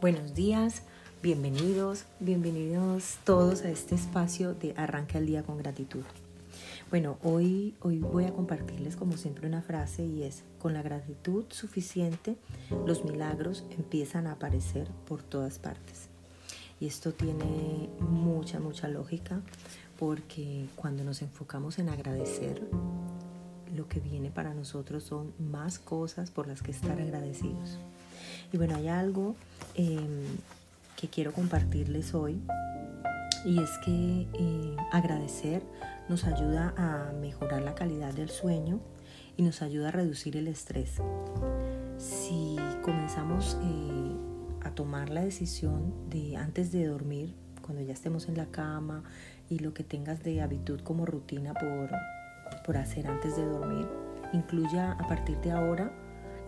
[0.00, 0.80] Buenos días,
[1.22, 6.04] bienvenidos, bienvenidos todos a este espacio de Arranca el Día con Gratitud.
[6.88, 11.44] Bueno, hoy, hoy voy a compartirles como siempre una frase y es, con la gratitud
[11.50, 12.38] suficiente,
[12.86, 16.08] los milagros empiezan a aparecer por todas partes.
[16.80, 19.42] Y esto tiene mucha, mucha lógica
[19.98, 22.66] porque cuando nos enfocamos en agradecer,
[23.76, 27.78] lo que viene para nosotros son más cosas por las que estar agradecidos.
[28.52, 29.34] Y bueno, hay algo
[29.74, 30.24] em,
[30.96, 32.40] que quiero compartirles hoy
[33.44, 35.62] y es que eh, agradecer
[36.08, 38.80] nos ayuda a mejorar la calidad del sueño
[39.36, 40.96] y nos ayuda a reducir el estrés.
[41.98, 44.16] Si comenzamos eh,
[44.66, 49.04] a tomar la decisión de antes de dormir, cuando ya estemos en la cama
[49.48, 51.90] y lo que tengas de habitud como rutina por,
[52.66, 53.86] por hacer antes de dormir,
[54.32, 55.92] incluya a partir de ahora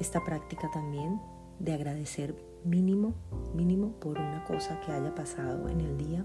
[0.01, 1.21] esta práctica también
[1.63, 3.15] de agradecer mínimo,
[3.55, 6.25] mínimo por una cosa que haya pasado en el día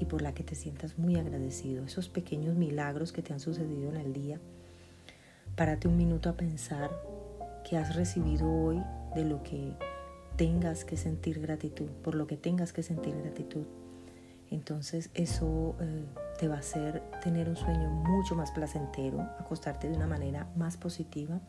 [0.00, 1.84] y por la que te sientas muy agradecido.
[1.84, 4.40] Esos pequeños milagros que te han sucedido en el día.
[5.54, 6.90] Párate un minuto a pensar
[7.68, 8.82] que has recibido hoy
[9.14, 9.74] de lo que
[10.36, 13.66] tengas que sentir gratitud, por lo que tengas que sentir gratitud.
[14.50, 16.04] Entonces eso eh,
[16.40, 20.76] te va a hacer tener un sueño mucho más placentero, acostarte de una manera más
[20.76, 21.40] positiva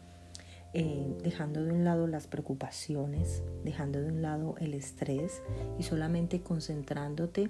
[0.78, 5.42] eh, dejando de un lado las preocupaciones, dejando de un lado el estrés
[5.80, 7.50] y solamente concentrándote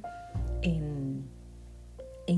[0.62, 1.26] en,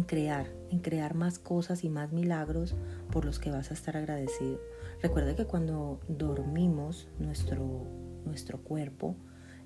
[0.05, 2.73] crear, en crear más cosas y más milagros
[3.11, 4.61] por los que vas a estar agradecido.
[5.01, 7.83] Recuerda que cuando dormimos, nuestro,
[8.23, 9.17] nuestro cuerpo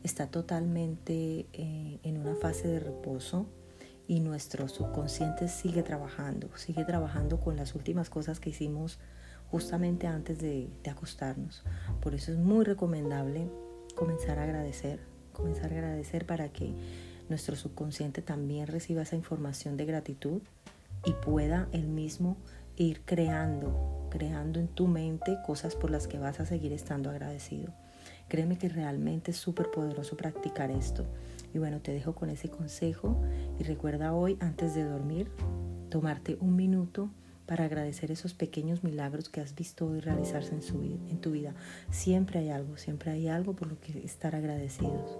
[0.02, 3.46] está totalmente eh, en una fase de reposo
[4.08, 8.98] y nuestro subconsciente sigue trabajando, sigue trabajando con las últimas cosas que hicimos
[9.52, 11.64] justamente antes de, acostarnos.
[12.02, 13.50] Por eso es muy recomendable
[13.96, 15.02] comenzar a agradecer,
[15.34, 16.74] comenzar a agradecer para que
[17.30, 20.42] nuestro subconsciente también reciba esa información de gratitud
[21.06, 22.38] y pueda él mismo
[22.78, 27.74] ir creando, creando en tu mente cosas por las que vas a seguir estando agradecido.
[28.30, 31.06] Créeme que realmente es súper poderoso practicar esto.
[31.54, 33.22] Y bueno, te dejo con ese consejo
[33.60, 35.30] y recuerda hoy, antes de dormir,
[35.90, 37.10] tomarte un minuto
[37.52, 40.80] para agradecer esos pequeños milagros que has visto hoy realizarse en, su,
[41.20, 41.54] tu vida.
[41.90, 45.20] Siempre hay algo, siempre hay algo por lo que estar agradecidos.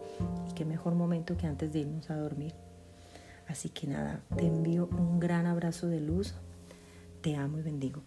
[0.50, 2.54] Y qué mejor momento que antes de irnos a dormir.
[3.50, 6.34] Así que nada, te envío un gran abrazo de luz.
[7.20, 8.02] Te amo y bendigo.